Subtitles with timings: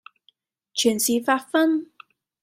[0.73, 1.85] 全是發昏；